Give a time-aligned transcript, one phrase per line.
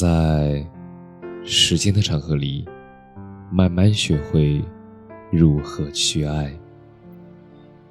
[0.00, 0.64] 在
[1.44, 2.64] 时间的长河里，
[3.50, 4.64] 慢慢学会
[5.32, 6.56] 如何去爱。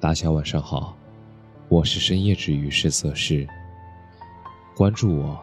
[0.00, 0.96] 大家晚上好，
[1.68, 3.46] 我是深夜治愈师泽世。
[4.74, 5.38] 关注我，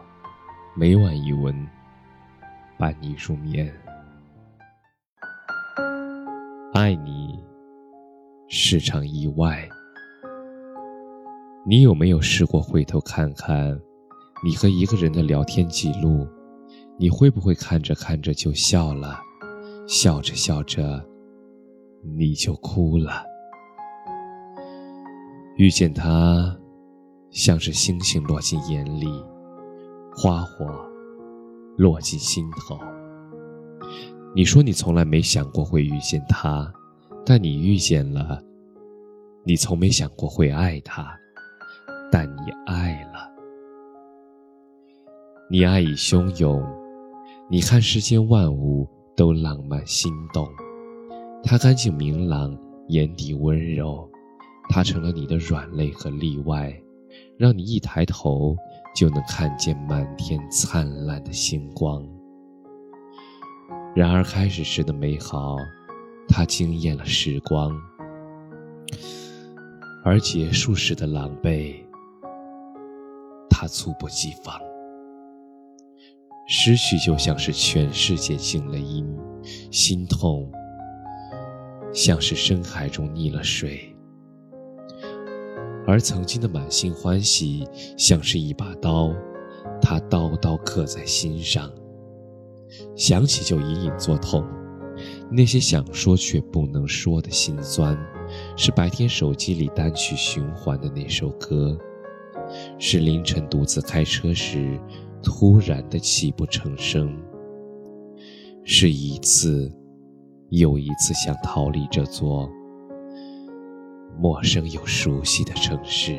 [0.74, 1.54] 每晚一文，
[2.76, 3.72] 伴你入眠。
[6.74, 7.38] 爱你
[8.48, 9.68] 是场意外。
[11.64, 13.80] 你有没有试过回头看看？
[14.44, 16.26] 你和一个人的聊天记录，
[16.98, 19.18] 你会不会看着看着就笑了，
[19.86, 21.04] 笑着笑着，
[22.16, 23.22] 你就哭了？
[25.56, 26.56] 遇见他，
[27.30, 29.06] 像是星星落进眼里，
[30.16, 30.66] 花火
[31.76, 32.78] 落进心头。
[34.34, 36.72] 你说你从来没想过会遇见他，
[37.26, 38.38] 但你遇见了；
[39.44, 41.14] 你从没想过会爱他，
[42.10, 43.30] 但你爱了。
[45.48, 46.60] 你爱已汹涌，
[47.48, 50.48] 你看世间万物都浪漫心动。
[51.44, 54.10] 它干净明朗，眼底温柔，
[54.68, 56.76] 它成了你的软肋和例外，
[57.38, 58.56] 让你一抬头
[58.96, 62.04] 就能看见满天灿烂的星光。
[63.94, 65.56] 然而开始时的美好，
[66.28, 67.70] 它惊艳了时光；
[70.04, 71.76] 而结束时的狼狈，
[73.48, 74.60] 他猝不及防。
[76.48, 79.04] 失去就像是全世界静了音，
[79.70, 80.48] 心痛
[81.92, 83.92] 像是深海中溺了水，
[85.88, 87.66] 而曾经的满心欢喜
[87.98, 89.12] 像是一把刀，
[89.82, 91.68] 它刀刀刻在心上，
[92.94, 94.46] 想起就隐隐作痛。
[95.30, 97.98] 那些想说却不能说的心酸，
[98.56, 101.76] 是白天手机里单曲循环的那首歌，
[102.78, 104.78] 是凌晨独自开车时。
[105.26, 107.12] 突然的泣不成声，
[108.62, 109.70] 是一次
[110.50, 112.48] 又一次想逃离这座
[114.16, 116.16] 陌生又熟悉的城市。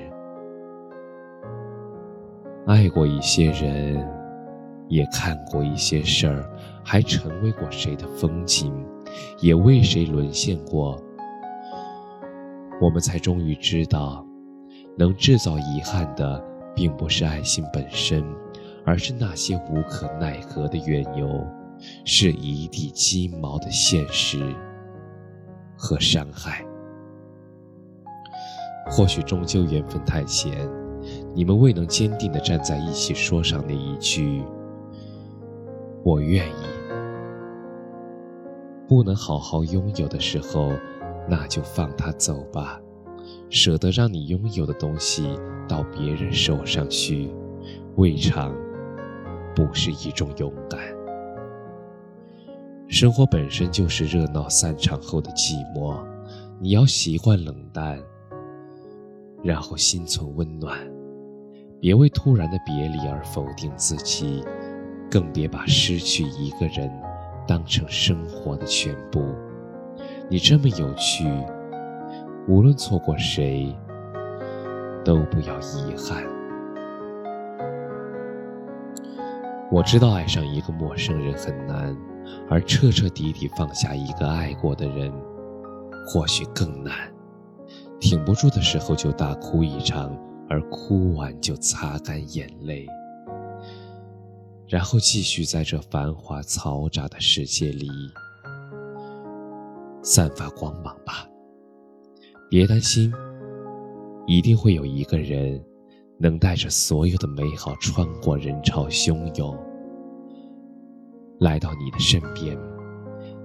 [2.65, 4.05] 爱过一些人，
[4.89, 6.45] 也看过一些事儿，
[6.83, 8.73] 还成为过谁的风景，
[9.39, 11.01] 也为谁沦陷过。
[12.81, 14.27] 我们才终于知道，
[14.97, 16.43] 能制造遗憾的，
[16.75, 18.21] 并不是爱情本身。
[18.87, 21.45] 而是那些无可奈何的缘由，
[22.05, 24.41] 是一地鸡毛的现实
[25.77, 26.65] 和伤害。
[28.89, 30.65] 或许终究缘分太浅，
[31.35, 34.41] 你们未能坚定地站在一起，说上那一句
[36.01, 36.63] “我愿意”。
[38.87, 40.71] 不能好好拥有的时候，
[41.27, 42.79] 那就放他走吧。
[43.49, 45.37] 舍得让你拥有的东西
[45.67, 47.29] 到别人手上去，
[47.97, 48.55] 未尝。
[49.57, 50.79] 不是一种勇敢。
[52.87, 55.97] 生活本身就是热闹散场后的寂寞，
[56.59, 57.99] 你要习惯冷淡，
[59.43, 60.77] 然后心存温暖。
[61.79, 64.43] 别为突然的别离而否定自己，
[65.09, 66.87] 更别把失去一个人
[67.47, 69.25] 当成生活的全部。
[70.29, 71.25] 你这么有趣，
[72.47, 73.75] 无论错过谁，
[75.03, 76.36] 都不要遗憾。
[79.69, 81.95] 我知道爱上一个陌生人很难，
[82.49, 85.11] 而彻彻底底放下一个爱过的人，
[86.07, 87.13] 或许更难。
[87.99, 90.17] 挺不住的时候就大哭一场，
[90.49, 92.87] 而哭完就擦干眼泪，
[94.67, 97.89] 然后继续在这繁华嘈杂的世界里
[100.01, 101.27] 散发光芒吧。
[102.49, 103.11] 别担心，
[104.27, 105.61] 一定会有一个人。
[106.19, 109.57] 能带着所有的美好穿过人潮汹涌，
[111.39, 112.57] 来到你的身边，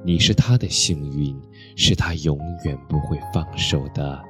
[0.05, 1.38] 你是他的幸运，
[1.77, 4.22] 是他永远不会放手的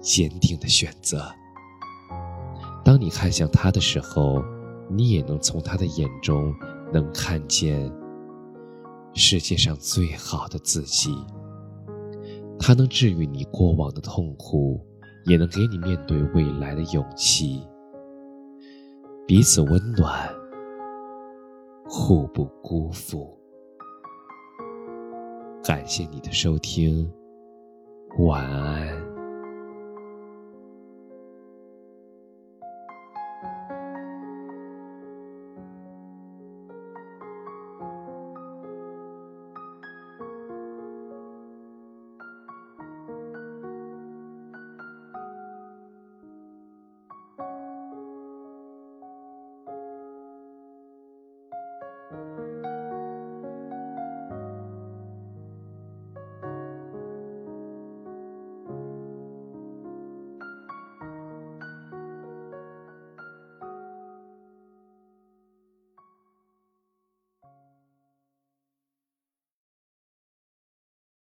[0.00, 1.28] 坚定的选择。
[2.84, 4.42] 当你看向他的时候，
[4.88, 6.54] 你也能从他的眼中
[6.92, 7.92] 能看见
[9.12, 11.14] 世界上最好的自己。
[12.60, 14.80] 他能治愈你过往的痛苦。
[15.28, 17.62] 也能给你面对未来的勇气，
[19.26, 20.26] 彼此温暖，
[21.84, 23.38] 互不辜负。
[25.62, 27.12] 感谢你的收听，
[28.20, 28.97] 晚安。